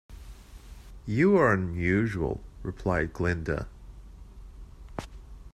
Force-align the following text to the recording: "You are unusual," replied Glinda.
"You 1.05 1.37
are 1.37 1.53
unusual," 1.53 2.41
replied 2.63 3.13
Glinda. 3.13 3.67